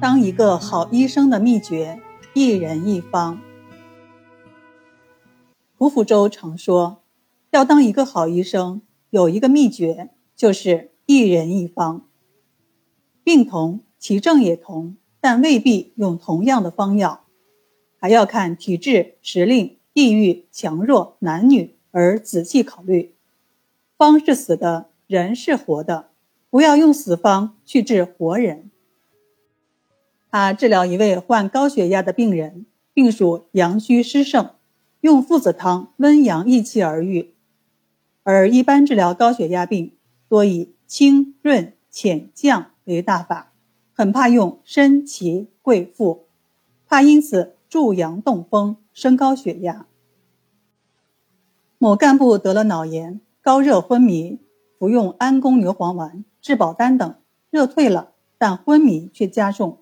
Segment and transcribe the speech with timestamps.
[0.00, 2.00] 当一个好医生的秘诀，
[2.32, 3.40] 一人一方。
[5.76, 7.02] 胡福州常说，
[7.50, 8.80] 要当一个好医生，
[9.10, 12.06] 有一个秘诀，就是一人一方。
[13.24, 17.24] 病同，其症也同，但未必用同样的方药，
[17.98, 23.16] 还要看体质、时令、地域、强弱、男女而仔细考虑。
[23.96, 26.10] 方是死的，人是活的，
[26.50, 28.70] 不要用死方去治活人。
[30.30, 34.50] 他治疗一位患高血压的病人，病属阳虚湿盛，
[35.00, 37.34] 用附子汤温阳益气而愈。
[38.22, 39.92] 而一般治疗高血压病，
[40.28, 43.52] 多以清润浅降为大法，
[43.94, 46.26] 很怕用参芪桂附，
[46.86, 49.86] 怕因此助阳动风，升高血压。
[51.78, 54.38] 某干部得了脑炎，高热昏迷，
[54.78, 57.14] 服用安宫牛黄丸、治保丹等，
[57.50, 59.78] 热退了，但昏迷却加重。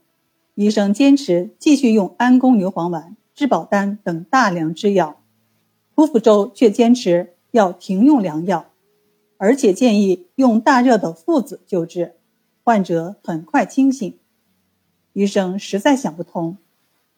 [0.56, 5.20] 医生坚持继续用安宫牛黄丸、治保丹等大量之药，
[5.94, 8.64] 胡福州却坚持要停用良药，
[9.36, 12.14] 而且建议用大热的附子救治，
[12.64, 14.16] 患者很快清醒。
[15.12, 16.56] 医生实在想不通，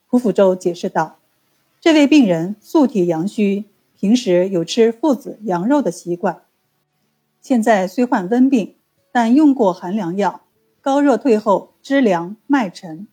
[0.08, 1.18] 胡福州解释道
[1.80, 6.42] ：“这位病人素体阳虚，平时有吃附子羊肉的习惯，
[7.40, 8.74] 现在虽患温病，
[9.12, 10.40] 但用过寒凉药，
[10.80, 13.06] 高热退后，知凉脉沉。”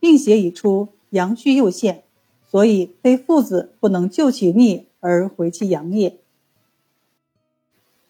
[0.00, 2.04] 病邪已出，阳虚又现，
[2.46, 6.16] 所以非父子不能救其逆而回其阳也。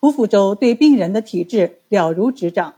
[0.00, 2.75] 胡福州对病人的体质了如指掌，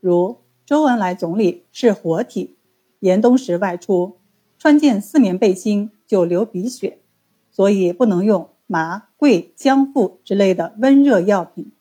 [0.00, 2.56] 如周恩来总理是活体，
[3.00, 4.16] 严冬时外出，
[4.58, 6.98] 穿件四棉背心就流鼻血，
[7.50, 11.72] 所以不能用麻桂姜附之类的温热药品。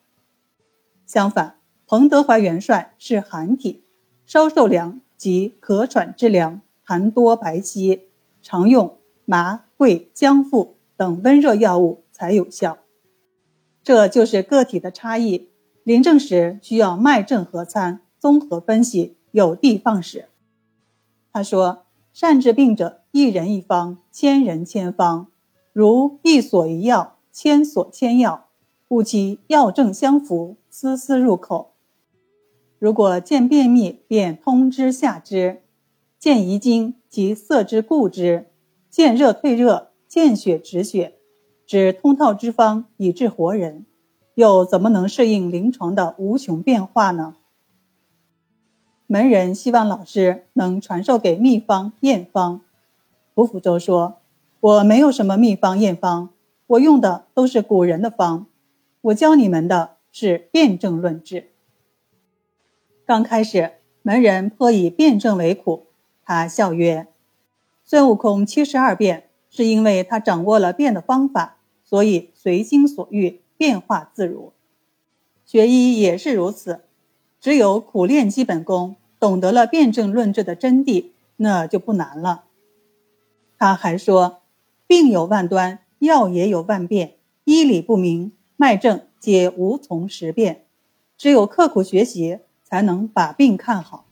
[1.06, 1.56] 相反，
[1.88, 3.84] 彭德怀元帅是寒体，
[4.26, 6.60] 稍受凉即咳喘之凉。
[6.92, 8.10] 痰多白稀，
[8.42, 12.80] 常用麻桂姜附等温热药物才有效。
[13.82, 15.48] 这就是个体的差异。
[15.86, 20.28] 临证时需要脉证合参，综合分析，有的放矢。
[21.32, 25.28] 他说：“善治病者，一人一方，千人千方。
[25.72, 28.50] 如一所一药，千所千药，
[28.90, 31.72] 故其药证相符，丝丝入口。
[32.78, 35.62] 如果见便秘，便通之下之。”
[36.22, 38.46] 见遗精即色之固之，
[38.92, 41.16] 见热退热，见血止血，
[41.66, 43.88] 指通套之方以治活人，
[44.36, 47.38] 又怎么能适应临床的无穷变化呢？
[49.08, 52.62] 门人希望老师能传授给秘方验方。
[53.34, 54.20] 胡福州说
[54.62, 56.30] ：“我没有什么秘方验方，
[56.68, 58.46] 我用的都是古人的方，
[59.02, 61.50] 我教你们的是辩证论治。”
[63.08, 63.72] 刚开始，
[64.04, 65.88] 门人颇以辩证为苦。
[66.32, 67.08] 他笑曰
[67.84, 74.54] ：“孙悟空七十二变，是因为他掌握了变的方法，所以随心所欲，变化自如。
[75.46, 76.86] 学医也是如此，
[77.42, 82.46] 只有苦练基本功，懂得了辩证论治的真谛，那就不难了。”
[83.60, 84.40] 他还说
[84.88, 90.64] ：“病有万端，药也有万变，医理不明，脉证皆无从识辨。
[91.18, 94.06] 只有刻苦学习，才能把病看好。”